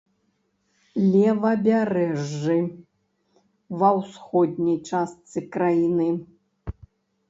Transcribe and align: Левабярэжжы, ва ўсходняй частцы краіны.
Левабярэжжы, 1.15 2.57
ва 3.79 3.89
ўсходняй 4.01 4.83
частцы 4.89 5.49
краіны. 5.57 6.07